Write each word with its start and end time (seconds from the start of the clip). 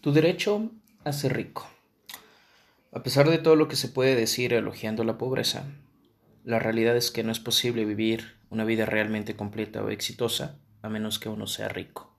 Tu 0.00 0.12
derecho 0.12 0.70
a 1.04 1.12
ser 1.12 1.34
rico. 1.34 1.68
A 2.92 3.02
pesar 3.02 3.28
de 3.28 3.38
todo 3.38 3.56
lo 3.56 3.68
que 3.68 3.76
se 3.76 3.88
puede 3.88 4.14
decir 4.14 4.52
elogiando 4.52 5.02
la 5.02 5.18
pobreza, 5.18 5.64
la 6.44 6.58
realidad 6.58 6.96
es 6.96 7.10
que 7.10 7.24
no 7.24 7.32
es 7.32 7.40
posible 7.40 7.84
vivir 7.84 8.36
una 8.50 8.64
vida 8.64 8.86
realmente 8.86 9.34
completa 9.34 9.82
o 9.82 9.88
exitosa 9.88 10.58
a 10.82 10.88
menos 10.88 11.18
que 11.18 11.28
uno 11.28 11.46
sea 11.46 11.68
rico. 11.68 12.14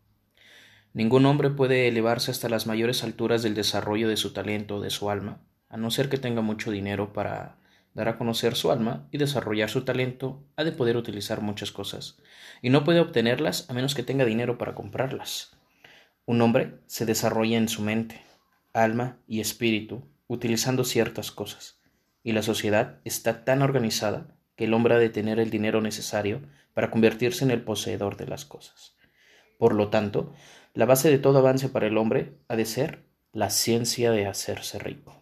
Ningún 0.94 1.26
hombre 1.26 1.50
puede 1.50 1.88
elevarse 1.88 2.32
hasta 2.32 2.50
las 2.50 2.68
mayores 2.68 3.04
alturas 3.04 3.44
del 3.44 3.54
desarrollo 3.54 4.10
de 4.10 4.18
su 4.18 4.34
talento 4.34 4.78
o 4.78 4.82
de 4.82 4.90
su 4.90 5.10
alma, 5.10 5.42
a 5.70 5.78
no 5.78 5.92
ser 5.92 6.10
que 6.10 6.18
tenga 6.18 6.42
mucho 6.42 6.72
dinero 6.72 7.14
para 7.14 7.58
dar 7.94 8.10
a 8.10 8.18
conocer 8.18 8.56
su 8.56 8.72
alma 8.72 9.08
y 9.12 9.18
desarrollar 9.18 9.70
su 9.70 9.84
talento, 9.84 10.44
ha 10.56 10.64
de 10.64 10.72
poder 10.72 10.98
utilizar 10.98 11.42
muchas 11.42 11.72
cosas, 11.72 12.18
y 12.62 12.70
no 12.70 12.84
puede 12.84 13.00
obtenerlas 13.00 13.70
a 13.70 13.74
menos 13.74 13.94
que 13.94 14.04
tenga 14.04 14.26
dinero 14.26 14.58
para 14.58 14.74
comprarlas. 14.74 15.56
Un 16.28 16.42
hombre 16.42 16.80
se 16.88 17.06
desarrolla 17.06 17.58
en 17.58 17.70
su 17.70 17.84
mente, 17.84 18.20
alma 18.74 19.20
y 19.28 19.42
espíritu 19.42 20.04
utilizando 20.28 20.84
ciertas 20.84 21.32
cosas, 21.32 21.80
y 22.24 22.32
la 22.32 22.42
sociedad 22.42 23.00
está 23.06 23.46
tan 23.46 23.62
organizada 23.62 24.36
que 24.56 24.64
el 24.64 24.74
hombre 24.74 24.96
ha 24.96 24.98
de 24.98 25.10
tener 25.10 25.40
el 25.40 25.52
dinero 25.52 25.82
necesario 25.82 26.42
para 26.74 26.90
convertirse 26.90 27.46
en 27.46 27.52
el 27.52 27.62
poseedor 27.62 28.18
de 28.18 28.26
las 28.26 28.44
cosas. 28.44 28.96
Por 29.60 29.76
lo 29.76 29.90
tanto, 29.90 30.34
la 30.74 30.86
base 30.86 31.12
de 31.12 31.20
todo 31.20 31.38
avance 31.38 31.70
para 31.70 31.86
el 31.86 31.98
hombre 31.98 32.34
ha 32.48 32.56
de 32.56 32.66
ser 32.66 33.06
la 33.32 33.52
ciencia 33.52 34.12
de 34.12 34.26
hacerse 34.26 34.80
rico. 34.80 35.22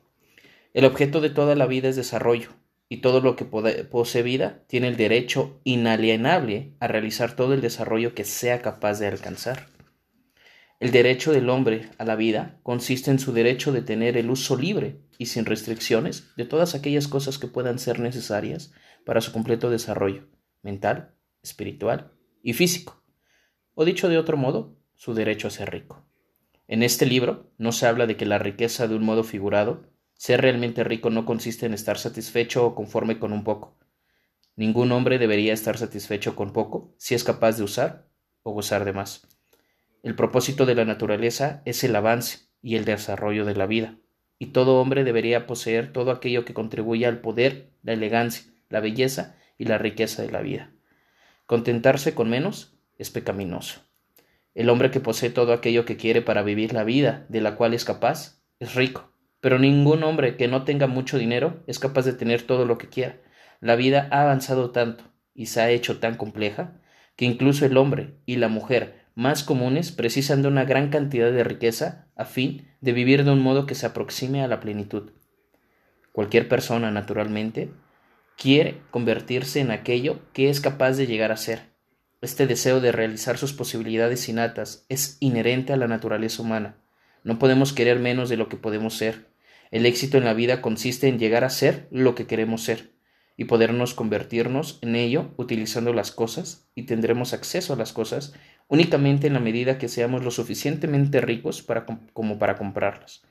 El 0.74 0.86
objeto 0.86 1.20
de 1.20 1.30
toda 1.30 1.56
la 1.56 1.66
vida 1.66 1.90
es 1.90 1.98
desarrollo, 1.98 2.52
y 2.88 2.98
todo 2.98 3.20
lo 3.20 3.36
que 3.36 3.44
posee 3.46 4.24
vida 4.24 4.64
tiene 4.68 4.88
el 4.88 4.98
derecho 4.98 5.60
inalienable 5.64 6.76
a 6.80 6.88
realizar 6.88 7.36
todo 7.36 7.54
el 7.54 7.62
desarrollo 7.62 8.14
que 8.14 8.24
sea 8.24 8.62
capaz 8.62 9.00
de 9.00 9.08
alcanzar. 9.08 9.73
El 10.84 10.92
derecho 10.92 11.32
del 11.32 11.50
hombre 11.50 11.90
a 11.98 12.04
la 12.04 12.18
vida 12.18 12.60
consiste 12.62 13.10
en 13.10 13.18
su 13.18 13.32
derecho 13.32 13.72
de 13.72 13.82
tener 13.82 14.18
el 14.18 14.30
uso 14.30 14.58
libre 14.58 15.00
y 15.18 15.28
sin 15.28 15.46
restricciones 15.46 16.36
de 16.36 16.44
todas 16.44 16.76
aquellas 16.76 17.08
cosas 17.08 17.38
que 17.38 17.48
puedan 17.48 17.80
ser 17.80 18.02
necesarias 18.02 18.74
para 19.06 19.22
su 19.22 19.32
completo 19.32 19.70
desarrollo 19.70 20.28
mental, 20.62 21.16
espiritual 21.42 22.12
y 22.42 22.52
físico. 22.52 23.02
O 23.76 23.86
dicho 23.86 24.10
de 24.10 24.18
otro 24.18 24.36
modo, 24.36 24.76
su 24.94 25.14
derecho 25.14 25.48
a 25.48 25.52
ser 25.52 25.72
rico. 25.72 26.06
En 26.68 26.84
este 26.84 27.06
libro 27.06 27.54
no 27.58 27.72
se 27.72 27.88
habla 27.88 28.06
de 28.06 28.18
que 28.18 28.26
la 28.26 28.38
riqueza 28.38 28.86
de 28.86 28.96
un 28.96 29.06
modo 29.06 29.24
figurado, 29.24 29.90
ser 30.16 30.42
realmente 30.42 30.84
rico 30.84 31.10
no 31.10 31.26
consiste 31.26 31.66
en 31.66 31.74
estar 31.74 31.98
satisfecho 31.98 32.66
o 32.66 32.76
conforme 32.76 33.20
con 33.20 33.32
un 33.32 33.46
poco. 33.46 33.80
Ningún 34.58 34.92
hombre 34.92 35.18
debería 35.18 35.54
estar 35.54 35.78
satisfecho 35.78 36.36
con 36.36 36.52
poco 36.52 36.94
si 36.98 37.16
es 37.16 37.24
capaz 37.24 37.56
de 37.56 37.64
usar 37.64 38.10
o 38.42 38.52
gozar 38.52 38.84
de 38.84 38.92
más. 38.92 39.33
El 40.04 40.16
propósito 40.16 40.66
de 40.66 40.76
la 40.76 40.84
naturaleza 40.84 41.62
es 41.64 41.82
el 41.86 41.96
avance 41.96 42.40
y 42.62 42.76
el 42.76 42.84
desarrollo 42.84 43.46
de 43.46 43.56
la 43.56 43.66
vida, 43.66 43.96
y 44.38 44.48
todo 44.48 44.82
hombre 44.82 45.06
debería 45.06 45.48
poseer 45.48 45.94
todo 45.94 46.12
aquello 46.12 46.44
que 46.44 46.54
contribuya 46.54 47.08
al 47.08 47.22
poder, 47.22 47.70
la 47.84 47.94
elegancia, 47.94 48.52
la 48.68 48.82
belleza 48.82 49.38
y 49.58 49.64
la 49.64 49.78
riqueza 49.78 50.22
de 50.22 50.30
la 50.30 50.42
vida. 50.42 50.72
Contentarse 51.46 52.14
con 52.14 52.30
menos 52.30 52.78
es 52.98 53.12
pecaminoso. 53.12 53.80
El 54.54 54.70
hombre 54.70 54.92
que 54.92 55.00
posee 55.00 55.30
todo 55.30 55.54
aquello 55.54 55.86
que 55.86 55.96
quiere 55.96 56.22
para 56.22 56.44
vivir 56.44 56.74
la 56.74 56.84
vida 56.84 57.26
de 57.30 57.40
la 57.40 57.56
cual 57.56 57.74
es 57.74 57.86
capaz 57.86 58.42
es 58.60 58.76
rico, 58.76 59.10
pero 59.40 59.58
ningún 59.58 60.04
hombre 60.04 60.36
que 60.36 60.50
no 60.50 60.66
tenga 60.66 60.88
mucho 60.88 61.18
dinero 61.18 61.64
es 61.66 61.80
capaz 61.80 62.04
de 62.04 62.14
tener 62.14 62.42
todo 62.42 62.66
lo 62.66 62.78
que 62.78 62.90
quiera. 62.90 63.22
La 63.62 63.78
vida 63.78 64.10
ha 64.12 64.24
avanzado 64.24 64.72
tanto 64.72 65.06
y 65.34 65.46
se 65.46 65.62
ha 65.62 65.70
hecho 65.70 66.00
tan 66.00 66.18
compleja 66.18 66.82
que 67.16 67.24
incluso 67.24 67.66
el 67.66 67.78
hombre 67.78 68.16
y 68.26 68.36
la 68.36 68.50
mujer 68.50 69.03
más 69.16 69.44
comunes 69.44 69.92
precisan 69.92 70.42
de 70.42 70.48
una 70.48 70.66
gran 70.66 70.90
cantidad 70.90 71.32
de 71.32 71.44
riqueza 71.44 72.08
a 72.16 72.26
fin 72.26 72.68
de 72.82 72.94
vivir 72.94 73.24
de 73.24 73.32
un 73.32 73.40
modo 73.40 73.66
que 73.66 73.76
se 73.76 73.86
aproxime 73.86 74.44
a 74.44 74.48
la 74.48 74.60
plenitud. 74.60 75.12
Cualquier 76.12 76.48
persona, 76.48 76.92
naturalmente, 76.92 77.72
quiere 78.38 78.82
convertirse 78.92 79.60
en 79.60 79.72
aquello 79.72 80.20
que 80.34 80.50
es 80.50 80.62
capaz 80.62 80.94
de 80.94 81.08
llegar 81.08 81.32
a 81.32 81.38
ser. 81.38 81.74
Este 82.22 82.48
deseo 82.48 82.80
de 82.80 82.92
realizar 82.92 83.38
sus 83.38 83.54
posibilidades 83.54 84.30
innatas 84.30 84.86
es 84.90 85.18
inherente 85.20 85.74
a 85.74 85.78
la 85.78 85.88
naturaleza 85.88 86.42
humana. 86.42 86.78
No 87.24 87.40
podemos 87.40 87.74
querer 87.74 88.00
menos 88.00 88.30
de 88.30 88.38
lo 88.38 88.50
que 88.50 88.58
podemos 88.58 88.96
ser. 88.96 89.28
El 89.72 89.86
éxito 89.86 90.18
en 90.18 90.26
la 90.26 90.34
vida 90.34 90.62
consiste 90.62 91.08
en 91.08 91.20
llegar 91.20 91.44
a 91.44 91.50
ser 91.50 91.88
lo 91.92 92.16
que 92.16 92.28
queremos 92.28 92.64
ser 92.64 92.94
y 93.36 93.46
podernos 93.46 93.94
convertirnos 93.94 94.80
en 94.82 94.96
ello 94.96 95.34
utilizando 95.38 95.94
las 95.94 96.12
cosas 96.12 96.70
y 96.76 96.84
tendremos 96.84 97.34
acceso 97.34 97.74
a 97.74 97.76
las 97.78 97.92
cosas 97.92 98.34
únicamente 98.68 99.28
en 99.28 99.34
la 99.34 99.40
medida 99.40 99.78
que 99.78 99.88
seamos 99.88 100.24
lo 100.24 100.32
suficientemente 100.32 101.22
ricos 101.22 101.62
para, 101.62 101.86
como 102.14 102.40
para 102.40 102.58
comprarlas. 102.58 103.24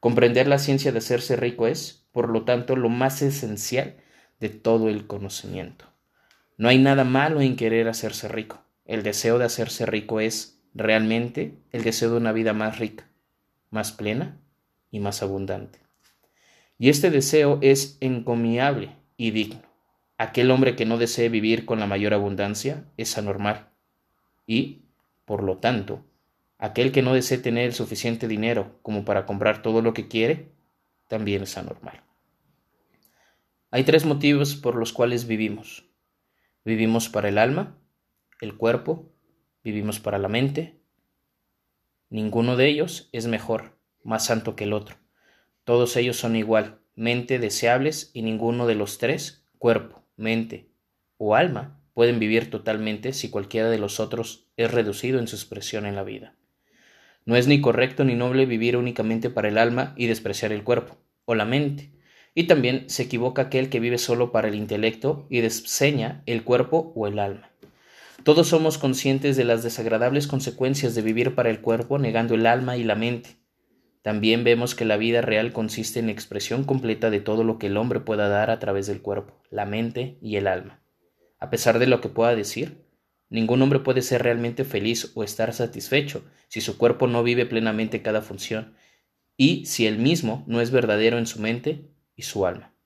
Comprender 0.00 0.48
la 0.48 0.58
ciencia 0.58 0.92
de 0.92 0.98
hacerse 0.98 1.36
rico 1.36 1.66
es, 1.66 2.06
por 2.12 2.28
lo 2.28 2.44
tanto, 2.44 2.76
lo 2.76 2.88
más 2.88 3.22
esencial 3.22 3.96
de 4.40 4.48
todo 4.48 4.88
el 4.88 5.06
conocimiento. 5.06 5.86
No 6.56 6.68
hay 6.68 6.78
nada 6.78 7.04
malo 7.04 7.40
en 7.40 7.56
querer 7.56 7.88
hacerse 7.88 8.28
rico. 8.28 8.62
El 8.84 9.02
deseo 9.02 9.38
de 9.38 9.44
hacerse 9.44 9.86
rico 9.86 10.20
es 10.20 10.60
realmente 10.74 11.54
el 11.70 11.84
deseo 11.84 12.10
de 12.10 12.16
una 12.16 12.32
vida 12.32 12.52
más 12.52 12.78
rica, 12.78 13.08
más 13.70 13.92
plena 13.92 14.38
y 14.90 15.00
más 15.00 15.22
abundante. 15.22 15.78
Y 16.78 16.88
este 16.88 17.10
deseo 17.10 17.58
es 17.62 17.96
encomiable 18.00 18.96
y 19.16 19.30
digno. 19.30 19.62
Aquel 20.18 20.50
hombre 20.50 20.76
que 20.76 20.84
no 20.84 20.98
desee 20.98 21.28
vivir 21.28 21.64
con 21.64 21.78
la 21.78 21.86
mayor 21.86 22.12
abundancia 22.12 22.84
es 22.96 23.16
anormal 23.16 23.71
y, 24.46 24.86
por 25.24 25.42
lo 25.42 25.58
tanto, 25.58 26.04
aquel 26.58 26.92
que 26.92 27.02
no 27.02 27.14
desee 27.14 27.38
tener 27.38 27.66
el 27.66 27.74
suficiente 27.74 28.28
dinero 28.28 28.78
como 28.82 29.04
para 29.04 29.26
comprar 29.26 29.62
todo 29.62 29.82
lo 29.82 29.94
que 29.94 30.08
quiere, 30.08 30.52
también 31.08 31.42
es 31.42 31.58
anormal. 31.58 32.02
Hay 33.70 33.84
tres 33.84 34.04
motivos 34.04 34.54
por 34.54 34.76
los 34.76 34.92
cuales 34.92 35.26
vivimos. 35.26 35.88
Vivimos 36.64 37.08
para 37.08 37.28
el 37.28 37.38
alma, 37.38 37.78
el 38.40 38.56
cuerpo, 38.56 39.12
vivimos 39.64 39.98
para 39.98 40.18
la 40.18 40.28
mente. 40.28 40.80
Ninguno 42.10 42.56
de 42.56 42.68
ellos 42.68 43.08
es 43.12 43.26
mejor, 43.26 43.78
más 44.04 44.26
santo 44.26 44.56
que 44.56 44.64
el 44.64 44.72
otro. 44.72 44.96
Todos 45.64 45.96
ellos 45.96 46.16
son 46.16 46.36
igual, 46.36 46.82
mente 46.94 47.38
deseables 47.38 48.10
y 48.14 48.22
ninguno 48.22 48.66
de 48.66 48.74
los 48.74 48.98
tres, 48.98 49.46
cuerpo, 49.58 50.04
mente 50.16 50.70
o 51.16 51.34
alma, 51.34 51.81
pueden 51.94 52.18
vivir 52.18 52.50
totalmente 52.50 53.12
si 53.12 53.30
cualquiera 53.30 53.70
de 53.70 53.78
los 53.78 54.00
otros 54.00 54.48
es 54.56 54.70
reducido 54.70 55.18
en 55.18 55.28
su 55.28 55.36
expresión 55.36 55.86
en 55.86 55.96
la 55.96 56.02
vida. 56.02 56.36
No 57.24 57.36
es 57.36 57.46
ni 57.46 57.60
correcto 57.60 58.04
ni 58.04 58.14
noble 58.14 58.46
vivir 58.46 58.76
únicamente 58.76 59.30
para 59.30 59.48
el 59.48 59.58
alma 59.58 59.94
y 59.96 60.06
despreciar 60.06 60.52
el 60.52 60.64
cuerpo 60.64 60.98
o 61.24 61.34
la 61.34 61.44
mente. 61.44 61.92
Y 62.34 62.44
también 62.44 62.88
se 62.88 63.04
equivoca 63.04 63.42
aquel 63.42 63.68
que 63.68 63.78
vive 63.78 63.98
solo 63.98 64.32
para 64.32 64.48
el 64.48 64.54
intelecto 64.54 65.26
y 65.28 65.40
desseña 65.40 66.22
el 66.26 66.44
cuerpo 66.44 66.92
o 66.96 67.06
el 67.06 67.18
alma. 67.18 67.50
Todos 68.24 68.48
somos 68.48 68.78
conscientes 68.78 69.36
de 69.36 69.44
las 69.44 69.62
desagradables 69.62 70.26
consecuencias 70.26 70.94
de 70.94 71.02
vivir 71.02 71.34
para 71.34 71.50
el 71.50 71.60
cuerpo 71.60 71.98
negando 71.98 72.34
el 72.34 72.46
alma 72.46 72.76
y 72.76 72.84
la 72.84 72.94
mente. 72.94 73.36
También 74.02 74.42
vemos 74.42 74.74
que 74.74 74.84
la 74.84 74.96
vida 74.96 75.20
real 75.20 75.52
consiste 75.52 76.00
en 76.00 76.08
expresión 76.08 76.64
completa 76.64 77.10
de 77.10 77.20
todo 77.20 77.44
lo 77.44 77.58
que 77.58 77.68
el 77.68 77.76
hombre 77.76 78.00
pueda 78.00 78.28
dar 78.28 78.50
a 78.50 78.58
través 78.58 78.86
del 78.88 79.00
cuerpo, 79.00 79.40
la 79.50 79.64
mente 79.64 80.18
y 80.20 80.36
el 80.36 80.48
alma. 80.48 80.81
A 81.42 81.50
pesar 81.50 81.80
de 81.80 81.88
lo 81.88 82.00
que 82.00 82.08
pueda 82.08 82.36
decir, 82.36 82.86
ningún 83.28 83.62
hombre 83.62 83.80
puede 83.80 84.02
ser 84.02 84.22
realmente 84.22 84.62
feliz 84.62 85.10
o 85.16 85.24
estar 85.24 85.52
satisfecho 85.52 86.24
si 86.46 86.60
su 86.60 86.78
cuerpo 86.78 87.08
no 87.08 87.24
vive 87.24 87.46
plenamente 87.46 88.00
cada 88.00 88.22
función 88.22 88.76
y 89.36 89.66
si 89.66 89.88
él 89.88 89.98
mismo 89.98 90.44
no 90.46 90.60
es 90.60 90.70
verdadero 90.70 91.18
en 91.18 91.26
su 91.26 91.40
mente 91.40 91.90
y 92.14 92.22
su 92.22 92.46
alma. 92.46 92.76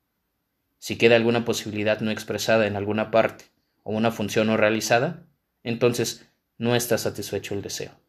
Si 0.78 0.97
queda 0.97 1.16
alguna 1.16 1.45
posibilidad 1.45 2.00
no 2.00 2.11
expresada 2.11 2.66
en 2.66 2.77
alguna 2.77 3.11
parte 3.11 3.45
o 3.83 3.93
una 3.93 4.11
función 4.11 4.47
no 4.47 4.56
realizada, 4.56 5.27
entonces 5.62 6.27
no 6.56 6.75
está 6.75 6.97
satisfecho 6.97 7.53
el 7.53 7.61
deseo. 7.61 8.00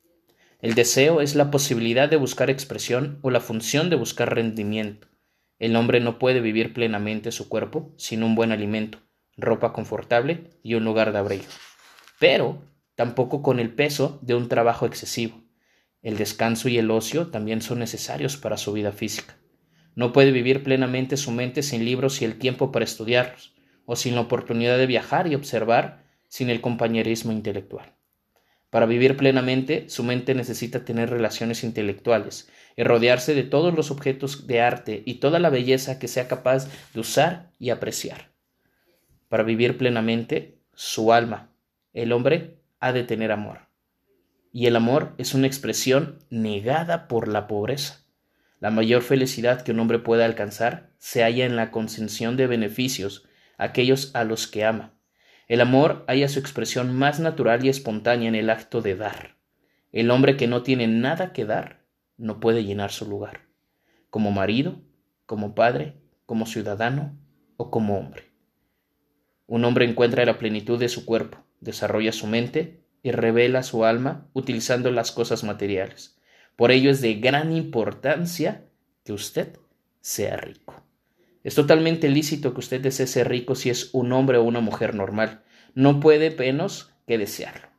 El 0.61 0.75
deseo 0.75 1.19
es 1.19 1.35
la 1.35 1.51
posibilidad 1.51 2.07
de 2.07 2.15
buscar 2.15 2.49
expresión 2.49 3.19
o 3.21 3.31
la 3.31 3.41
función 3.41 3.89
de 3.89 3.97
buscar 3.97 4.33
rendimiento. 4.33 5.09
El 5.59 5.75
hombre 5.75 5.99
no 5.99 6.17
puede 6.19 6.39
vivir 6.39 6.73
plenamente 6.73 7.33
su 7.33 7.49
cuerpo 7.49 7.93
sin 7.97 8.23
un 8.23 8.33
buen 8.33 8.53
alimento, 8.53 8.99
ropa 9.37 9.71
confortable 9.71 10.49
y 10.63 10.73
un 10.73 10.83
lugar 10.83 11.13
de 11.13 11.19
abrigo. 11.19 11.45
Pero 12.19 12.61
tampoco 12.95 13.41
con 13.41 13.59
el 13.59 13.73
peso 13.73 14.19
de 14.21 14.35
un 14.35 14.49
trabajo 14.49 14.85
excesivo. 14.85 15.41
El 16.01 16.17
descanso 16.17 16.67
y 16.69 16.77
el 16.77 16.89
ocio 16.91 17.27
también 17.27 17.61
son 17.61 17.79
necesarios 17.79 18.37
para 18.37 18.57
su 18.57 18.73
vida 18.73 18.91
física. 18.91 19.37
No 19.95 20.13
puede 20.13 20.31
vivir 20.31 20.63
plenamente 20.63 21.17
su 21.17 21.31
mente 21.31 21.63
sin 21.63 21.85
libros 21.85 22.21
y 22.21 22.25
el 22.25 22.37
tiempo 22.37 22.71
para 22.71 22.85
estudiarlos, 22.85 23.55
o 23.85 23.95
sin 23.95 24.15
la 24.15 24.21
oportunidad 24.21 24.77
de 24.77 24.85
viajar 24.85 25.27
y 25.27 25.35
observar 25.35 26.03
sin 26.27 26.49
el 26.49 26.61
compañerismo 26.61 27.31
intelectual. 27.31 27.95
Para 28.69 28.85
vivir 28.85 29.15
plenamente, 29.15 29.89
su 29.89 30.03
mente 30.03 30.35
necesita 30.35 30.83
tener 30.83 31.09
relaciones 31.09 31.63
intelectuales 31.63 32.49
y 32.75 32.83
rodearse 32.83 33.33
de 33.33 33.43
todos 33.43 33.73
los 33.73 33.91
objetos 33.91 34.45
de 34.45 34.61
arte 34.61 35.03
y 35.05 35.15
toda 35.15 35.39
la 35.39 35.49
belleza 35.49 35.99
que 35.99 36.07
sea 36.07 36.27
capaz 36.27 36.67
de 36.93 36.99
usar 36.99 37.51
y 37.59 37.69
apreciar. 37.69 38.36
Para 39.29 39.43
vivir 39.43 39.77
plenamente 39.77 40.59
su 40.73 41.11
alma, 41.11 41.51
el 41.93 42.11
hombre 42.11 42.61
ha 42.79 42.93
de 42.93 43.03
tener 43.03 43.31
amor. 43.31 43.67
y 44.53 44.65
el 44.65 44.75
amor 44.75 45.13
es 45.19 45.35
una 45.35 45.45
expresión 45.45 46.17
negada 46.31 47.07
por 47.07 47.27
la 47.27 47.45
pobreza. 47.45 48.05
La 48.59 48.71
mayor 48.71 49.03
felicidad 49.03 49.61
que 49.61 49.71
un 49.71 49.79
hombre 49.79 49.99
puede 49.99 50.23
alcanzar 50.23 50.89
se 50.97 51.21
halla 51.21 51.45
en 51.45 51.55
la 51.55 51.69
concesión 51.69 52.37
de 52.37 52.47
beneficios 52.47 53.27
a 53.57 53.65
aquellos 53.65 54.15
a 54.15 54.23
los 54.23 54.47
que 54.47 54.65
ama. 54.65 54.93
El 55.47 55.61
amor 55.61 56.05
halla 56.07 56.27
su 56.27 56.39
expresión 56.39 56.95
más 56.95 57.19
natural 57.19 57.63
y 57.63 57.69
espontánea 57.69 58.29
en 58.29 58.35
el 58.35 58.49
acto 58.49 58.81
de 58.81 58.95
dar. 58.95 59.37
El 59.91 60.09
hombre 60.09 60.37
que 60.37 60.47
no 60.47 60.63
tiene 60.63 60.87
nada 60.87 61.33
que 61.33 61.45
dar 61.45 61.85
no 62.17 62.39
puede 62.39 62.63
llenar 62.63 62.91
su 62.91 63.07
lugar, 63.07 63.41
como 64.09 64.31
marido, 64.31 64.81
como 65.27 65.53
padre, 65.53 66.01
como 66.25 66.47
ciudadano 66.47 67.15
o 67.57 67.69
como 67.69 67.97
hombre. 67.97 68.26
Un 69.47 69.63
hombre 69.63 69.85
encuentra 69.85 70.25
la 70.25 70.37
plenitud 70.37 70.77
de 70.77 70.89
su 70.89 71.05
cuerpo, 71.05 71.43
desarrolla 71.61 72.11
su 72.11 72.27
mente 72.27 72.81
y 73.01 73.11
revela 73.11 73.63
su 73.63 73.85
alma 73.85 74.27
utilizando 74.33 74.91
las 74.91 75.11
cosas 75.11 75.43
materiales. 75.45 76.17
Por 76.57 76.71
ello 76.71 76.91
es 76.91 77.01
de 77.01 77.15
gran 77.15 77.55
importancia 77.55 78.65
que 79.05 79.13
usted 79.13 79.57
sea 80.01 80.35
rico. 80.35 80.83
Es 81.43 81.55
totalmente 81.55 82.09
lícito 82.09 82.53
que 82.53 82.59
usted 82.59 82.81
desee 82.81 83.07
ser 83.07 83.29
rico 83.29 83.55
si 83.55 83.69
es 83.69 83.89
un 83.93 84.11
hombre 84.11 84.37
o 84.37 84.43
una 84.43 84.59
mujer 84.59 84.93
normal. 84.93 85.43
No 85.73 86.01
puede 86.01 86.31
menos 86.31 86.91
que 87.07 87.17
desearlo. 87.17 87.69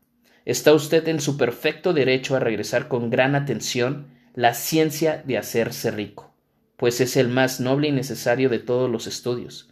Está 0.46 0.72
usted 0.72 1.06
en 1.08 1.20
su 1.20 1.36
perfecto 1.36 1.92
derecho 1.92 2.34
a 2.34 2.40
regresar 2.40 2.88
con 2.88 3.10
gran 3.10 3.34
atención 3.34 4.06
la 4.34 4.54
ciencia 4.54 5.22
de 5.26 5.36
hacerse 5.36 5.90
rico, 5.90 6.32
pues 6.78 7.02
es 7.02 7.18
el 7.18 7.28
más 7.28 7.60
noble 7.60 7.88
y 7.88 7.92
necesario 7.92 8.48
de 8.48 8.58
todos 8.58 8.88
los 8.88 9.06
estudios. 9.06 9.67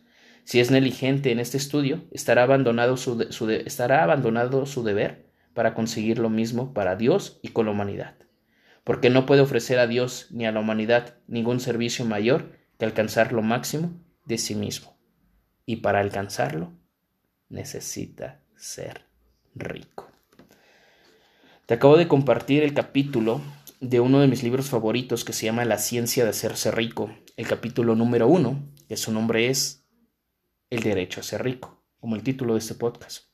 Si 0.47 0.61
es 0.61 0.71
negligente 0.71 1.33
en 1.33 1.41
este 1.41 1.57
estudio, 1.57 2.05
estará 2.13 2.45
abandonado 2.45 2.97
su, 2.97 3.21
estará 3.67 4.05
abandonado 4.05 4.65
su 4.65 4.85
deber 4.85 5.27
para 5.55 5.75
conseguir 5.75 6.21
lo 6.21 6.31
mismo 6.31 6.73
para 6.73 6.95
Dios 6.95 7.41
y 7.43 7.49
con 7.49 7.67
la 7.67 7.73
humanidad, 7.73 8.15
porque 8.85 9.11
no 9.11 9.27
puede 9.27 9.41
ofrecer 9.41 9.81
a 9.81 9.89
Dios 9.89 10.29
ni 10.31 10.47
a 10.47 10.53
la 10.53 10.61
humanidad 10.61 11.17
ningún 11.27 11.59
servicio 11.59 12.05
mayor 12.05 12.53
que 12.79 12.85
alcanzar 12.85 13.33
lo 13.33 13.43
máximo 13.43 14.01
de 14.25 14.39
sí 14.39 14.55
mismo. 14.55 14.97
Y 15.67 15.77
para 15.77 15.99
alcanzarlo 15.99 16.73
necesita 17.49 18.39
ser 18.55 19.01
rico. 19.57 20.09
Te 21.67 21.75
acabo 21.75 21.97
de 21.97 22.07
compartir 22.07 22.63
el 22.63 22.73
capítulo 22.73 23.41
de 23.81 23.99
uno 23.99 24.21
de 24.21 24.29
mis 24.29 24.45
libros 24.45 24.71
favoritos 24.71 25.25
que 25.25 25.33
se 25.33 25.47
llama 25.47 25.65
La 25.65 25.79
ciencia 25.79 26.23
de 26.23 26.31
hacerse 26.31 26.71
rico, 26.71 27.11
el 27.37 27.49
capítulo 27.49 27.97
número 27.97 28.29
uno, 28.29 28.63
que 28.89 28.97
su 28.97 29.11
nombre 29.11 29.49
es 29.49 29.86
El 30.71 30.83
derecho 30.83 31.21
a 31.21 31.23
ser 31.23 31.45
rico, 31.45 31.83
como 32.01 32.17
el 32.17 32.23
título 32.23 32.55
de 32.55 32.61
este 32.61 32.75
podcast. 32.75 33.29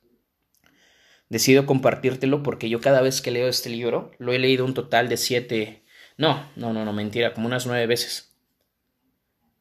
Decido 1.29 1.65
compartírtelo 1.65 2.43
porque 2.43 2.69
yo 2.69 2.81
cada 2.81 3.01
vez 3.01 3.23
que 3.23 3.31
leo 3.31 3.49
este 3.49 3.71
libro, 3.71 4.11
lo 4.19 4.33
he 4.33 4.39
leído 4.39 4.67
un 4.67 4.75
total 4.75 5.09
de 5.09 5.17
siete, 5.17 5.83
no, 6.19 6.51
no, 6.57 6.75
no, 6.75 6.85
no, 6.85 6.93
mentira, 6.93 7.33
como 7.33 7.47
unas 7.47 7.67
nueve 7.67 7.87
veces. 7.87 8.37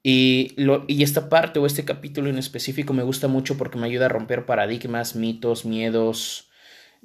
Y, 0.03 0.53
lo, 0.57 0.83
y 0.87 1.03
esta 1.03 1.29
parte 1.29 1.59
o 1.59 1.65
este 1.65 1.85
capítulo 1.85 2.29
en 2.29 2.37
específico 2.37 2.93
me 2.93 3.03
gusta 3.03 3.29
mucho 3.29 3.57
porque 3.57 3.77
me 3.77 3.85
ayuda 3.85 4.07
a 4.07 4.09
romper 4.09 4.45
paradigmas, 4.45 5.15
mitos, 5.15 5.63
miedos, 5.63 6.49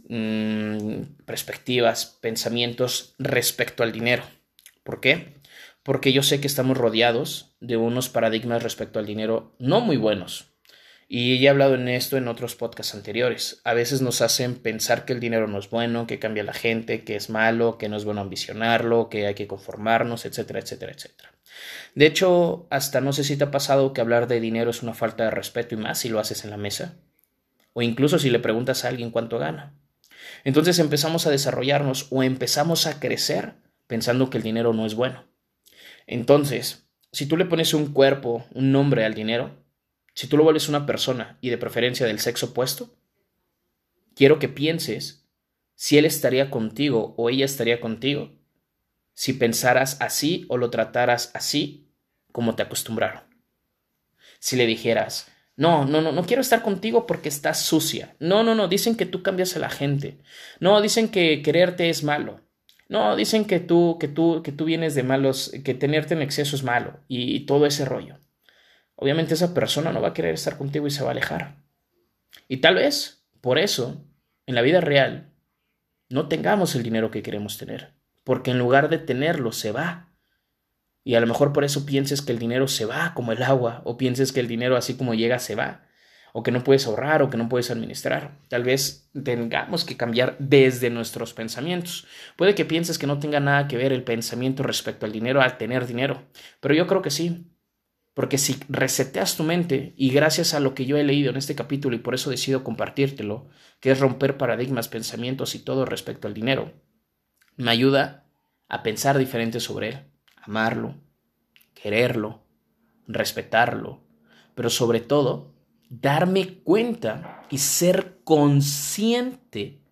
mmm, 0.08 1.02
perspectivas, 1.26 2.18
pensamientos 2.20 3.14
respecto 3.18 3.82
al 3.84 3.92
dinero. 3.92 4.24
¿Por 4.82 5.00
qué? 5.00 5.36
Porque 5.82 6.12
yo 6.12 6.24
sé 6.24 6.40
que 6.40 6.48
estamos 6.48 6.76
rodeados 6.76 7.54
de 7.60 7.76
unos 7.76 8.08
paradigmas 8.08 8.62
respecto 8.62 8.98
al 8.98 9.06
dinero 9.06 9.54
no 9.58 9.80
muy 9.80 9.96
buenos. 9.96 10.55
Y 11.08 11.44
he 11.44 11.48
hablado 11.48 11.76
en 11.76 11.88
esto 11.88 12.16
en 12.16 12.26
otros 12.26 12.56
podcasts 12.56 12.94
anteriores. 12.94 13.60
A 13.62 13.74
veces 13.74 14.02
nos 14.02 14.22
hacen 14.22 14.56
pensar 14.56 15.04
que 15.04 15.12
el 15.12 15.20
dinero 15.20 15.46
no 15.46 15.58
es 15.58 15.70
bueno, 15.70 16.06
que 16.06 16.18
cambia 16.18 16.42
la 16.42 16.52
gente, 16.52 17.04
que 17.04 17.14
es 17.14 17.30
malo, 17.30 17.78
que 17.78 17.88
no 17.88 17.96
es 17.96 18.04
bueno 18.04 18.20
ambicionarlo, 18.20 19.08
que 19.08 19.26
hay 19.26 19.34
que 19.34 19.46
conformarnos, 19.46 20.24
etcétera, 20.24 20.58
etcétera, 20.58 20.92
etcétera. 20.92 21.32
De 21.94 22.06
hecho, 22.06 22.66
hasta 22.70 23.00
no 23.00 23.12
sé 23.12 23.22
si 23.22 23.36
te 23.36 23.44
ha 23.44 23.50
pasado 23.52 23.92
que 23.92 24.00
hablar 24.00 24.26
de 24.26 24.40
dinero 24.40 24.70
es 24.70 24.82
una 24.82 24.94
falta 24.94 25.24
de 25.24 25.30
respeto 25.30 25.76
y 25.76 25.78
más 25.78 26.00
si 26.00 26.08
lo 26.08 26.18
haces 26.18 26.44
en 26.44 26.50
la 26.50 26.56
mesa. 26.56 26.96
O 27.72 27.82
incluso 27.82 28.18
si 28.18 28.28
le 28.28 28.40
preguntas 28.40 28.84
a 28.84 28.88
alguien 28.88 29.10
cuánto 29.10 29.38
gana. 29.38 29.74
Entonces 30.44 30.78
empezamos 30.80 31.26
a 31.26 31.30
desarrollarnos 31.30 32.08
o 32.10 32.24
empezamos 32.24 32.86
a 32.86 32.98
crecer 32.98 33.54
pensando 33.86 34.28
que 34.28 34.38
el 34.38 34.42
dinero 34.42 34.72
no 34.72 34.86
es 34.86 34.94
bueno. 34.94 35.24
Entonces, 36.06 36.88
si 37.12 37.26
tú 37.26 37.36
le 37.36 37.46
pones 37.46 37.74
un 37.74 37.92
cuerpo, 37.92 38.44
un 38.52 38.72
nombre 38.72 39.04
al 39.04 39.14
dinero, 39.14 39.65
si 40.16 40.28
tú 40.28 40.38
lo 40.38 40.44
vuelves 40.44 40.70
una 40.70 40.86
persona 40.86 41.36
y 41.42 41.50
de 41.50 41.58
preferencia 41.58 42.06
del 42.06 42.20
sexo 42.20 42.46
opuesto, 42.46 42.88
quiero 44.14 44.38
que 44.38 44.48
pienses 44.48 45.28
si 45.74 45.98
él 45.98 46.06
estaría 46.06 46.50
contigo 46.50 47.14
o 47.18 47.28
ella 47.28 47.44
estaría 47.44 47.82
contigo, 47.82 48.32
si 49.12 49.34
pensaras 49.34 49.98
así 50.00 50.46
o 50.48 50.56
lo 50.56 50.70
trataras 50.70 51.30
así 51.34 51.90
como 52.32 52.54
te 52.54 52.62
acostumbraron. 52.62 53.24
Si 54.38 54.56
le 54.56 54.64
dijeras, 54.64 55.30
no, 55.54 55.84
no, 55.84 56.00
no, 56.00 56.12
no 56.12 56.24
quiero 56.24 56.40
estar 56.40 56.62
contigo 56.62 57.06
porque 57.06 57.28
estás 57.28 57.60
sucia. 57.60 58.16
No, 58.18 58.42
no, 58.42 58.54
no, 58.54 58.68
dicen 58.68 58.96
que 58.96 59.04
tú 59.04 59.22
cambias 59.22 59.54
a 59.54 59.58
la 59.58 59.68
gente. 59.68 60.16
No, 60.60 60.80
dicen 60.80 61.10
que 61.10 61.42
quererte 61.42 61.90
es 61.90 62.04
malo. 62.04 62.40
No, 62.88 63.16
dicen 63.16 63.44
que 63.44 63.60
tú, 63.60 63.98
que 64.00 64.08
tú, 64.08 64.42
que 64.42 64.52
tú 64.52 64.64
vienes 64.64 64.94
de 64.94 65.02
malos, 65.02 65.52
que 65.62 65.74
tenerte 65.74 66.14
en 66.14 66.22
exceso 66.22 66.56
es 66.56 66.62
malo 66.62 67.00
y, 67.06 67.36
y 67.36 67.40
todo 67.40 67.66
ese 67.66 67.84
rollo 67.84 68.18
obviamente 68.96 69.34
esa 69.34 69.54
persona 69.54 69.92
no 69.92 70.00
va 70.00 70.08
a 70.08 70.14
querer 70.14 70.34
estar 70.34 70.58
contigo 70.58 70.86
y 70.86 70.90
se 70.90 71.02
va 71.02 71.10
a 71.10 71.12
alejar. 71.12 71.56
Y 72.48 72.58
tal 72.58 72.74
vez, 72.74 73.26
por 73.40 73.58
eso, 73.58 74.04
en 74.46 74.54
la 74.54 74.62
vida 74.62 74.80
real, 74.80 75.32
no 76.08 76.28
tengamos 76.28 76.74
el 76.74 76.82
dinero 76.82 77.10
que 77.10 77.22
queremos 77.22 77.58
tener, 77.58 77.94
porque 78.24 78.50
en 78.50 78.58
lugar 78.58 78.88
de 78.88 78.98
tenerlo, 78.98 79.52
se 79.52 79.72
va. 79.72 80.12
Y 81.04 81.14
a 81.14 81.20
lo 81.20 81.26
mejor 81.26 81.52
por 81.52 81.64
eso 81.64 81.86
pienses 81.86 82.22
que 82.22 82.32
el 82.32 82.38
dinero 82.38 82.68
se 82.68 82.84
va 82.84 83.14
como 83.14 83.32
el 83.32 83.42
agua, 83.42 83.82
o 83.84 83.96
pienses 83.96 84.32
que 84.32 84.40
el 84.40 84.48
dinero 84.48 84.76
así 84.76 84.94
como 84.94 85.14
llega 85.14 85.38
se 85.38 85.54
va, 85.54 85.86
o 86.32 86.42
que 86.42 86.50
no 86.50 86.62
puedes 86.62 86.86
ahorrar 86.86 87.22
o 87.22 87.30
que 87.30 87.38
no 87.38 87.48
puedes 87.48 87.70
administrar. 87.70 88.38
Tal 88.48 88.62
vez 88.62 89.08
tengamos 89.24 89.86
que 89.86 89.96
cambiar 89.96 90.36
desde 90.38 90.90
nuestros 90.90 91.32
pensamientos. 91.32 92.06
Puede 92.36 92.54
que 92.54 92.66
pienses 92.66 92.98
que 92.98 93.06
no 93.06 93.18
tenga 93.18 93.40
nada 93.40 93.68
que 93.68 93.78
ver 93.78 93.90
el 93.90 94.04
pensamiento 94.04 94.62
respecto 94.62 95.06
al 95.06 95.12
dinero 95.12 95.40
al 95.40 95.56
tener 95.56 95.86
dinero, 95.86 96.24
pero 96.60 96.74
yo 96.74 96.86
creo 96.86 97.00
que 97.00 97.10
sí. 97.10 97.55
Porque 98.16 98.38
si 98.38 98.56
reseteas 98.70 99.36
tu 99.36 99.42
mente, 99.42 99.92
y 99.94 100.08
gracias 100.08 100.54
a 100.54 100.60
lo 100.60 100.74
que 100.74 100.86
yo 100.86 100.96
he 100.96 101.04
leído 101.04 101.28
en 101.28 101.36
este 101.36 101.54
capítulo, 101.54 101.94
y 101.94 101.98
por 101.98 102.14
eso 102.14 102.30
decido 102.30 102.64
compartírtelo, 102.64 103.46
que 103.78 103.90
es 103.90 104.00
romper 104.00 104.38
paradigmas, 104.38 104.88
pensamientos 104.88 105.54
y 105.54 105.58
todo 105.58 105.84
respecto 105.84 106.26
al 106.26 106.32
dinero, 106.32 106.72
me 107.58 107.70
ayuda 107.70 108.24
a 108.70 108.82
pensar 108.82 109.18
diferente 109.18 109.60
sobre 109.60 109.88
él, 109.90 109.98
amarlo, 110.36 110.94
quererlo, 111.74 112.42
respetarlo, 113.06 114.00
pero 114.54 114.70
sobre 114.70 115.00
todo, 115.00 115.52
darme 115.90 116.60
cuenta 116.60 117.42
y 117.50 117.58
ser 117.58 118.20
consciente 118.24 119.82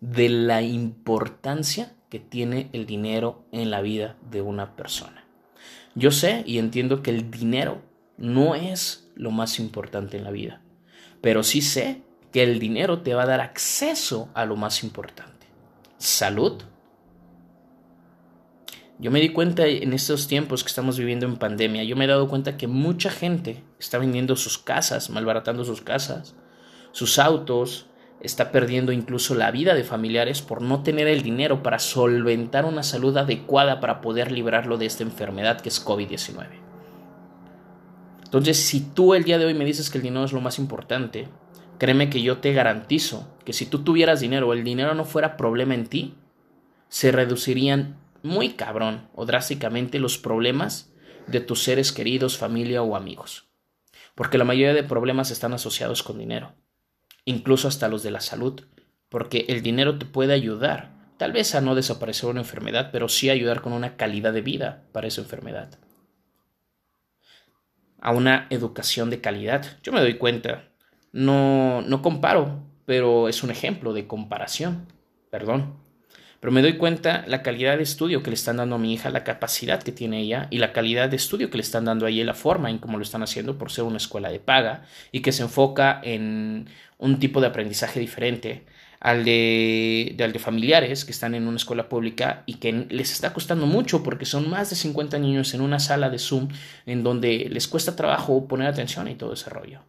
de 0.00 0.28
la 0.28 0.60
importancia 0.60 1.96
que 2.10 2.20
tiene 2.20 2.68
el 2.74 2.84
dinero 2.84 3.46
en 3.52 3.70
la 3.70 3.80
vida 3.80 4.18
de 4.30 4.42
una 4.42 4.76
persona. 4.76 5.19
Yo 5.94 6.10
sé 6.10 6.44
y 6.46 6.58
entiendo 6.58 7.02
que 7.02 7.10
el 7.10 7.30
dinero 7.30 7.82
no 8.16 8.54
es 8.54 9.10
lo 9.14 9.30
más 9.30 9.58
importante 9.58 10.16
en 10.16 10.24
la 10.24 10.30
vida, 10.30 10.60
pero 11.20 11.42
sí 11.42 11.62
sé 11.62 12.02
que 12.32 12.42
el 12.42 12.58
dinero 12.58 13.00
te 13.00 13.14
va 13.14 13.24
a 13.24 13.26
dar 13.26 13.40
acceso 13.40 14.28
a 14.34 14.44
lo 14.44 14.56
más 14.56 14.84
importante. 14.84 15.46
Salud. 15.98 16.62
Yo 18.98 19.10
me 19.10 19.20
di 19.20 19.30
cuenta 19.30 19.66
en 19.66 19.92
estos 19.92 20.28
tiempos 20.28 20.62
que 20.62 20.68
estamos 20.68 20.98
viviendo 20.98 21.26
en 21.26 21.36
pandemia, 21.36 21.84
yo 21.84 21.96
me 21.96 22.04
he 22.04 22.08
dado 22.08 22.28
cuenta 22.28 22.56
que 22.56 22.66
mucha 22.66 23.10
gente 23.10 23.64
está 23.78 23.98
vendiendo 23.98 24.36
sus 24.36 24.58
casas, 24.58 25.08
malbaratando 25.10 25.64
sus 25.64 25.80
casas, 25.80 26.36
sus 26.92 27.18
autos, 27.18 27.86
está 28.20 28.52
perdiendo 28.52 28.92
incluso 28.92 29.34
la 29.34 29.50
vida 29.50 29.74
de 29.74 29.84
familiares 29.84 30.42
por 30.42 30.60
no 30.60 30.82
tener 30.82 31.08
el 31.08 31.22
dinero 31.22 31.62
para 31.62 31.78
solventar 31.78 32.64
una 32.64 32.82
salud 32.82 33.16
adecuada 33.16 33.80
para 33.80 34.00
poder 34.00 34.30
librarlo 34.30 34.76
de 34.76 34.86
esta 34.86 35.02
enfermedad 35.02 35.60
que 35.60 35.70
es 35.70 35.84
COVID-19. 35.84 36.48
Entonces, 38.24 38.58
si 38.58 38.80
tú 38.80 39.14
el 39.14 39.24
día 39.24 39.38
de 39.38 39.46
hoy 39.46 39.54
me 39.54 39.64
dices 39.64 39.90
que 39.90 39.98
el 39.98 40.04
dinero 40.04 40.24
es 40.24 40.32
lo 40.32 40.40
más 40.40 40.58
importante, 40.58 41.28
créeme 41.78 42.10
que 42.10 42.22
yo 42.22 42.38
te 42.38 42.52
garantizo 42.52 43.26
que 43.44 43.52
si 43.52 43.66
tú 43.66 43.82
tuvieras 43.82 44.20
dinero 44.20 44.52
el 44.52 44.64
dinero 44.64 44.94
no 44.94 45.04
fuera 45.04 45.36
problema 45.36 45.74
en 45.74 45.86
ti, 45.86 46.14
se 46.88 47.12
reducirían 47.12 47.96
muy 48.22 48.50
cabrón 48.50 49.08
o 49.14 49.24
drásticamente 49.24 49.98
los 49.98 50.18
problemas 50.18 50.92
de 51.26 51.40
tus 51.40 51.62
seres 51.62 51.90
queridos, 51.90 52.36
familia 52.36 52.82
o 52.82 52.96
amigos. 52.96 53.48
Porque 54.14 54.36
la 54.36 54.44
mayoría 54.44 54.74
de 54.74 54.82
problemas 54.82 55.30
están 55.30 55.54
asociados 55.54 56.02
con 56.02 56.18
dinero 56.18 56.54
incluso 57.24 57.68
hasta 57.68 57.88
los 57.88 58.02
de 58.02 58.10
la 58.10 58.20
salud, 58.20 58.62
porque 59.08 59.44
el 59.48 59.62
dinero 59.62 59.98
te 59.98 60.06
puede 60.06 60.32
ayudar, 60.32 60.92
tal 61.18 61.32
vez 61.32 61.54
a 61.54 61.60
no 61.60 61.74
desaparecer 61.74 62.30
una 62.30 62.40
enfermedad, 62.40 62.90
pero 62.92 63.08
sí 63.08 63.28
ayudar 63.28 63.60
con 63.60 63.72
una 63.72 63.96
calidad 63.96 64.32
de 64.32 64.40
vida 64.40 64.84
para 64.92 65.08
esa 65.08 65.20
enfermedad. 65.20 65.78
A 68.00 68.12
una 68.12 68.46
educación 68.48 69.10
de 69.10 69.20
calidad. 69.20 69.78
Yo 69.82 69.92
me 69.92 70.00
doy 70.00 70.14
cuenta, 70.14 70.70
no, 71.12 71.82
no 71.82 72.00
comparo, 72.00 72.62
pero 72.86 73.28
es 73.28 73.42
un 73.42 73.50
ejemplo 73.50 73.92
de 73.92 74.06
comparación, 74.06 74.86
perdón. 75.30 75.76
pero 76.40 76.52
me 76.52 76.62
doy 76.62 76.78
cuenta 76.78 77.24
la 77.26 77.42
calidad 77.42 77.76
de 77.76 77.82
estudio 77.82 78.22
que 78.22 78.30
le 78.30 78.34
están 78.34 78.56
dando 78.56 78.76
a 78.76 78.78
mi 78.78 78.94
hija, 78.94 79.10
la 79.10 79.24
capacidad 79.24 79.82
que 79.82 79.92
tiene 79.92 80.22
ella 80.22 80.46
y 80.50 80.58
la 80.58 80.72
calidad 80.72 81.10
de 81.10 81.16
estudio 81.16 81.50
que 81.50 81.58
le 81.58 81.62
están 81.62 81.84
dando 81.84 82.06
a 82.06 82.10
ella, 82.10 82.24
la 82.24 82.34
forma 82.34 82.70
en 82.70 82.78
cómo 82.78 82.96
lo 82.96 83.02
están 83.02 83.22
haciendo 83.22 83.58
por 83.58 83.70
ser 83.70 83.84
una 83.84 83.98
escuela 83.98 84.30
de 84.30 84.40
paga 84.40 84.84
y 85.12 85.20
que 85.20 85.32
se 85.32 85.42
enfoca 85.42 86.00
en 86.02 86.68
un 87.00 87.18
tipo 87.18 87.40
de 87.40 87.48
aprendizaje 87.48 87.98
diferente 87.98 88.64
al 89.00 89.24
de, 89.24 90.14
al 90.20 90.32
de 90.32 90.38
familiares 90.38 91.06
que 91.06 91.10
están 91.10 91.34
en 91.34 91.48
una 91.48 91.56
escuela 91.56 91.88
pública 91.88 92.42
y 92.46 92.54
que 92.54 92.86
les 92.90 93.12
está 93.12 93.32
costando 93.32 93.66
mucho 93.66 94.02
porque 94.02 94.26
son 94.26 94.48
más 94.50 94.70
de 94.70 94.76
50 94.76 95.18
niños 95.18 95.54
en 95.54 95.62
una 95.62 95.80
sala 95.80 96.10
de 96.10 96.18
Zoom 96.18 96.48
en 96.84 97.02
donde 97.02 97.48
les 97.50 97.66
cuesta 97.66 97.96
trabajo 97.96 98.46
poner 98.46 98.68
atención 98.68 99.08
y 99.08 99.14
todo 99.14 99.32
ese 99.32 99.48
rollo. 99.48 99.80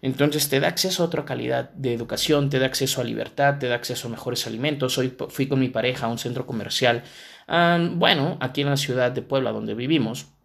Entonces 0.00 0.48
te 0.48 0.60
da 0.60 0.68
acceso 0.68 1.02
a 1.02 1.06
otra 1.06 1.24
calidad 1.24 1.70
de 1.70 1.92
educación, 1.92 2.48
te 2.48 2.58
da 2.58 2.66
acceso 2.66 3.00
a 3.00 3.04
libertad, 3.04 3.58
te 3.58 3.68
da 3.68 3.74
acceso 3.74 4.08
a 4.08 4.10
mejores 4.10 4.46
alimentos. 4.46 4.96
Hoy 4.98 5.14
fui 5.28 5.48
con 5.48 5.60
mi 5.60 5.68
pareja 5.68 6.06
a 6.06 6.08
un 6.08 6.18
centro 6.18 6.46
comercial, 6.46 7.02
bueno, 7.48 8.38
aquí 8.40 8.62
en 8.62 8.70
la 8.70 8.76
ciudad 8.76 9.12
de 9.12 9.22
Puebla 9.22 9.52
donde 9.52 9.74
vivimos, 9.74 10.35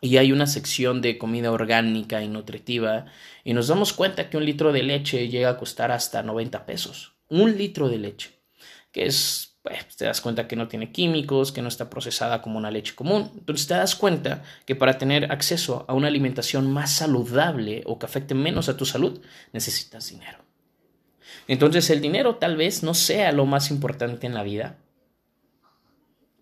y 0.00 0.16
hay 0.16 0.32
una 0.32 0.46
sección 0.46 1.00
de 1.00 1.18
comida 1.18 1.50
orgánica 1.50 2.22
y 2.22 2.28
nutritiva, 2.28 3.06
y 3.44 3.52
nos 3.52 3.68
damos 3.68 3.92
cuenta 3.92 4.30
que 4.30 4.36
un 4.36 4.44
litro 4.44 4.72
de 4.72 4.82
leche 4.82 5.28
llega 5.28 5.50
a 5.50 5.56
costar 5.58 5.90
hasta 5.90 6.22
90 6.22 6.66
pesos. 6.66 7.14
Un 7.28 7.56
litro 7.56 7.88
de 7.88 7.98
leche, 7.98 8.40
que 8.92 9.06
es 9.06 9.48
pues 9.62 9.96
te 9.96 10.04
das 10.04 10.20
cuenta 10.20 10.48
que 10.48 10.56
no 10.56 10.68
tiene 10.68 10.92
químicos, 10.92 11.52
que 11.52 11.62
no 11.62 11.68
está 11.68 11.90
procesada 11.90 12.40
como 12.42 12.58
una 12.58 12.70
leche 12.70 12.94
común. 12.94 13.30
Entonces 13.36 13.66
te 13.66 13.74
das 13.74 13.96
cuenta 13.96 14.42
que 14.64 14.76
para 14.76 14.98
tener 14.98 15.30
acceso 15.32 15.84
a 15.88 15.94
una 15.94 16.08
alimentación 16.08 16.70
más 16.70 16.92
saludable 16.92 17.82
o 17.86 17.98
que 17.98 18.06
afecte 18.06 18.34
menos 18.34 18.68
a 18.68 18.76
tu 18.76 18.86
salud, 18.86 19.20
necesitas 19.52 20.10
dinero. 20.10 20.38
Entonces 21.48 21.90
el 21.90 22.00
dinero 22.00 22.36
tal 22.36 22.56
vez 22.56 22.82
no 22.82 22.94
sea 22.94 23.32
lo 23.32 23.46
más 23.46 23.70
importante 23.70 24.26
en 24.26 24.34
la 24.34 24.42
vida, 24.42 24.78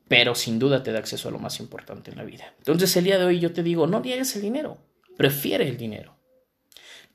pero 0.09 0.35
sin 0.35 0.59
duda 0.59 0.83
te 0.83 0.93
da 0.93 0.99
acceso 0.99 1.29
a 1.29 1.33
lo 1.33 1.39
más 1.39 1.61
importante 1.61 2.11
en 2.11 2.17
la 2.17 2.25
vida. 2.25 2.55
Entonces 2.59 2.97
el 2.97 3.05
día 3.05 3.19
de 3.19 3.25
hoy 3.25 3.41
yo 3.41 3.53
te 3.53 3.63
digo, 3.63 3.87
no 3.87 4.01
niegues 4.01 4.37
el 4.37 4.43
dinero, 4.43 4.79
prefiere 5.17 5.69
el 5.69 5.77
dinero. 5.77 6.17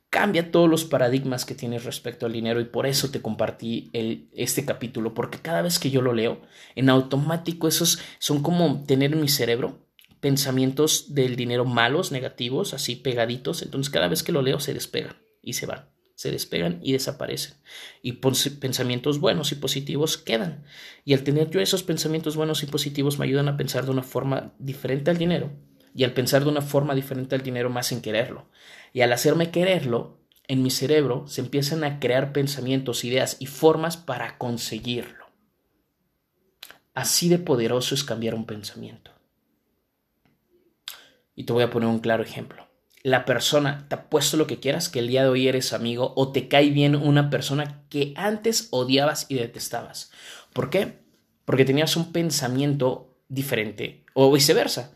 Cambia 0.09 0.51
todos 0.51 0.69
los 0.69 0.83
paradigmas 0.83 1.45
que 1.45 1.55
tienes 1.55 1.85
respecto 1.85 2.25
al 2.25 2.33
dinero 2.33 2.59
y 2.59 2.65
por 2.65 2.85
eso 2.85 3.11
te 3.11 3.21
compartí 3.21 3.89
el, 3.93 4.29
este 4.33 4.65
capítulo, 4.65 5.13
porque 5.13 5.39
cada 5.39 5.61
vez 5.61 5.79
que 5.79 5.89
yo 5.89 6.01
lo 6.01 6.13
leo, 6.13 6.41
en 6.75 6.89
automático 6.89 7.69
esos 7.69 7.99
son 8.19 8.43
como 8.43 8.83
tener 8.83 9.13
en 9.13 9.21
mi 9.21 9.29
cerebro 9.29 9.87
pensamientos 10.19 11.13
del 11.13 11.37
dinero 11.37 11.63
malos, 11.63 12.11
negativos, 12.11 12.73
así 12.73 12.97
pegaditos, 12.97 13.61
entonces 13.61 13.89
cada 13.89 14.09
vez 14.09 14.21
que 14.21 14.33
lo 14.33 14.41
leo 14.41 14.59
se 14.59 14.73
despegan 14.73 15.15
y 15.41 15.53
se 15.53 15.65
van, 15.65 15.90
se 16.21 16.29
despegan 16.29 16.79
y 16.83 16.93
desaparecen. 16.93 17.55
Y 18.03 18.13
pensamientos 18.13 19.19
buenos 19.19 19.51
y 19.51 19.55
positivos 19.55 20.19
quedan. 20.19 20.63
Y 21.03 21.15
al 21.15 21.23
tener 21.23 21.49
yo 21.49 21.59
esos 21.59 21.81
pensamientos 21.81 22.35
buenos 22.35 22.61
y 22.61 22.67
positivos 22.67 23.17
me 23.17 23.25
ayudan 23.25 23.47
a 23.47 23.57
pensar 23.57 23.85
de 23.85 23.91
una 23.91 24.03
forma 24.03 24.53
diferente 24.59 25.09
al 25.09 25.17
dinero 25.17 25.51
y 25.95 26.03
al 26.03 26.13
pensar 26.13 26.43
de 26.43 26.49
una 26.49 26.61
forma 26.61 26.93
diferente 26.93 27.33
al 27.33 27.41
dinero 27.41 27.71
más 27.71 27.87
sin 27.87 28.03
quererlo. 28.03 28.51
Y 28.93 29.01
al 29.01 29.13
hacerme 29.13 29.49
quererlo, 29.49 30.19
en 30.47 30.61
mi 30.61 30.69
cerebro 30.69 31.25
se 31.25 31.41
empiezan 31.41 31.83
a 31.83 31.99
crear 31.99 32.33
pensamientos, 32.33 33.03
ideas 33.03 33.37
y 33.39 33.47
formas 33.47 33.97
para 33.97 34.37
conseguirlo. 34.37 35.25
Así 36.93 37.29
de 37.29 37.39
poderoso 37.39 37.95
es 37.95 38.03
cambiar 38.03 38.35
un 38.35 38.45
pensamiento. 38.45 39.09
Y 41.33 41.45
te 41.45 41.53
voy 41.53 41.63
a 41.63 41.71
poner 41.71 41.89
un 41.89 41.97
claro 41.97 42.21
ejemplo. 42.21 42.70
La 43.03 43.25
persona, 43.25 43.85
te 43.89 43.95
apuesto 43.95 44.37
lo 44.37 44.47
que 44.47 44.59
quieras, 44.59 44.89
que 44.89 44.99
el 44.99 45.07
día 45.07 45.23
de 45.23 45.29
hoy 45.29 45.47
eres 45.47 45.73
amigo 45.73 46.13
o 46.15 46.31
te 46.31 46.47
cae 46.47 46.69
bien 46.69 46.95
una 46.95 47.29
persona 47.29 47.83
que 47.89 48.13
antes 48.15 48.67
odiabas 48.71 49.25
y 49.29 49.35
detestabas. 49.35 50.11
¿Por 50.53 50.69
qué? 50.69 50.99
Porque 51.45 51.65
tenías 51.65 51.95
un 51.95 52.11
pensamiento 52.11 53.17
diferente 53.27 54.05
o 54.13 54.31
viceversa 54.31 54.93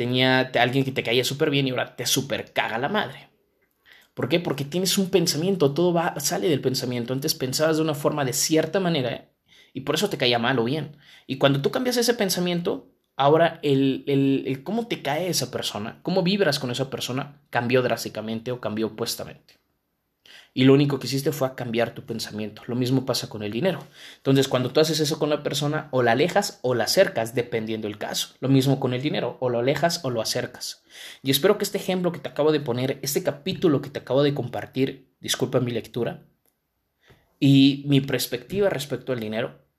tenía 0.00 0.50
alguien 0.54 0.82
que 0.82 0.92
te 0.92 1.02
caía 1.02 1.24
súper 1.24 1.50
bien 1.50 1.66
y 1.66 1.72
ahora 1.72 1.94
te 1.94 2.06
súper 2.06 2.54
caga 2.54 2.78
la 2.78 2.88
madre. 2.88 3.28
¿Por 4.14 4.30
qué? 4.30 4.40
Porque 4.40 4.64
tienes 4.64 4.96
un 4.96 5.10
pensamiento, 5.10 5.74
todo 5.74 5.92
va, 5.92 6.18
sale 6.20 6.48
del 6.48 6.62
pensamiento. 6.62 7.12
Antes 7.12 7.34
pensabas 7.34 7.76
de 7.76 7.82
una 7.82 7.92
forma 7.92 8.24
de 8.24 8.32
cierta 8.32 8.80
manera 8.80 9.28
y 9.74 9.82
por 9.82 9.96
eso 9.96 10.08
te 10.08 10.16
caía 10.16 10.38
mal 10.38 10.58
o 10.58 10.64
bien. 10.64 10.96
Y 11.26 11.36
cuando 11.36 11.60
tú 11.60 11.70
cambias 11.70 11.98
ese 11.98 12.14
pensamiento, 12.14 12.89
ahora 13.20 13.60
el, 13.62 14.04
el, 14.06 14.62
cómo 14.64 14.86
te 14.86 15.02
cae 15.02 15.28
esa 15.28 15.50
persona, 15.50 16.00
cómo 16.02 16.22
vibras 16.22 16.58
con 16.58 16.70
esa 16.70 16.88
persona, 16.88 17.40
cambió 17.50 17.82
drásticamente 17.82 18.50
o 18.50 18.60
cambió 18.60 18.86
opuestamente 18.88 19.60
y 20.52 20.64
lo 20.64 20.74
único 20.74 20.98
que 20.98 21.06
hiciste 21.06 21.30
fue 21.30 21.54
cambiar 21.54 21.94
tu 21.94 22.02
pensamiento. 22.02 22.62
Lo 22.66 22.74
mismo 22.74 23.06
pasa 23.06 23.28
con 23.28 23.42
el 23.42 23.52
dinero. 23.52 23.78
Entonces, 24.16 24.48
cuando 24.48 24.70
tú 24.70 24.80
haces 24.80 24.98
eso 24.98 25.18
con 25.18 25.30
la 25.30 25.42
persona, 25.44 25.88
o 25.92 26.02
la 26.02 26.12
alejas 26.12 26.58
o 26.62 26.74
la 26.74 26.84
acercas, 26.84 27.34
dependiendo 27.34 27.86
el 27.86 27.98
caso. 27.98 28.34
Lo 28.40 28.48
mismo 28.48 28.80
con 28.80 28.92
el 28.92 29.00
dinero, 29.00 29.36
o 29.40 29.48
lo 29.48 29.60
alejas 29.60 30.04
o 30.04 30.10
lo 30.10 30.20
acercas. 30.20 30.82
Y 31.22 31.30
espero 31.30 31.56
que 31.56 31.64
este 31.64 31.78
ejemplo 31.78 32.10
que 32.10 32.18
te 32.18 32.28
acabo 32.28 32.50
de 32.50 32.60
poner, 32.60 32.98
este 33.02 33.22
capítulo 33.22 33.80
que 33.80 33.90
te 33.90 34.00
acabo 34.00 34.24
de 34.24 34.34
compartir, 34.34 35.14
disculpa 35.20 35.60
mi 35.60 35.70
lectura, 35.70 36.26
y 37.38 37.84
mi 37.86 38.00
perspectiva 38.00 38.70
respecto 38.70 39.12
al 39.12 39.20
dinero, 39.20 39.69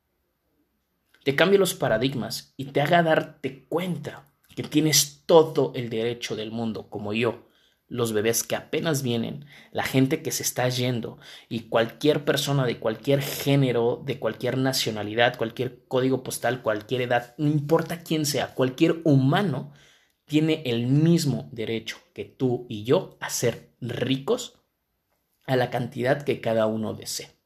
te 1.23 1.35
cambie 1.35 1.59
los 1.59 1.73
paradigmas 1.73 2.53
y 2.57 2.65
te 2.65 2.81
haga 2.81 3.03
darte 3.03 3.65
cuenta 3.67 4.31
que 4.55 4.63
tienes 4.63 5.23
todo 5.25 5.71
el 5.75 5.89
derecho 5.89 6.35
del 6.35 6.51
mundo, 6.51 6.89
como 6.89 7.13
yo, 7.13 7.47
los 7.87 8.13
bebés 8.13 8.43
que 8.43 8.55
apenas 8.55 9.03
vienen, 9.03 9.45
la 9.71 9.83
gente 9.83 10.21
que 10.21 10.31
se 10.31 10.43
está 10.43 10.67
yendo 10.69 11.19
y 11.49 11.61
cualquier 11.67 12.23
persona 12.23 12.65
de 12.65 12.79
cualquier 12.79 13.21
género, 13.21 14.01
de 14.05 14.17
cualquier 14.17 14.57
nacionalidad, 14.57 15.37
cualquier 15.37 15.83
código 15.87 16.23
postal, 16.23 16.61
cualquier 16.61 17.01
edad, 17.01 17.35
no 17.37 17.49
importa 17.49 18.01
quién 18.01 18.25
sea, 18.25 18.53
cualquier 18.53 19.01
humano 19.03 19.73
tiene 20.25 20.63
el 20.65 20.87
mismo 20.87 21.49
derecho 21.51 21.97
que 22.13 22.23
tú 22.23 22.65
y 22.69 22.85
yo 22.85 23.17
a 23.19 23.29
ser 23.29 23.73
ricos 23.81 24.57
a 25.45 25.57
la 25.57 25.69
cantidad 25.69 26.23
que 26.23 26.39
cada 26.39 26.67
uno 26.67 26.93
desee. 26.93 27.40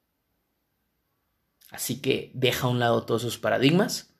Así 1.71 2.01
que 2.01 2.31
deja 2.33 2.67
a 2.67 2.69
un 2.69 2.79
lado 2.79 3.03
todos 3.03 3.23
esos 3.23 3.37
paradigmas 3.37 4.15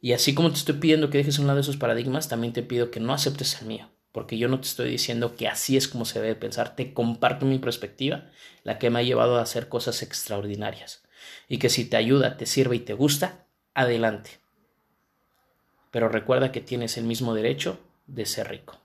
y 0.00 0.12
así 0.12 0.34
como 0.34 0.50
te 0.50 0.58
estoy 0.58 0.76
pidiendo 0.76 1.10
que 1.10 1.18
dejes 1.18 1.38
a 1.38 1.40
un 1.40 1.48
lado 1.48 1.60
esos 1.60 1.76
paradigmas, 1.76 2.28
también 2.28 2.52
te 2.52 2.62
pido 2.62 2.90
que 2.90 3.00
no 3.00 3.12
aceptes 3.12 3.60
el 3.60 3.66
mío 3.66 3.90
porque 4.12 4.38
yo 4.38 4.48
no 4.48 4.60
te 4.60 4.66
estoy 4.66 4.90
diciendo 4.90 5.36
que 5.36 5.48
así 5.48 5.76
es 5.76 5.86
como 5.86 6.04
se 6.04 6.20
debe 6.20 6.34
pensar, 6.34 6.74
te 6.74 6.92
comparto 6.92 7.46
mi 7.46 7.58
perspectiva, 7.58 8.30
la 8.64 8.78
que 8.78 8.90
me 8.90 8.98
ha 8.98 9.02
llevado 9.02 9.38
a 9.38 9.42
hacer 9.42 9.68
cosas 9.68 10.02
extraordinarias. 10.02 11.04
Y 11.48 11.58
que 11.58 11.68
si 11.68 11.84
te 11.84 11.96
ayuda, 11.96 12.36
te 12.36 12.44
sirve 12.46 12.76
y 12.76 12.80
te 12.80 12.94
gusta, 12.94 13.46
adelante. 13.74 14.40
Pero 15.90 16.08
recuerda 16.08 16.52
que 16.52 16.60
tienes 16.60 16.96
el 16.96 17.04
mismo 17.04 17.34
derecho 17.34 17.78
de 18.06 18.26
ser 18.26 18.48
rico. 18.48 18.80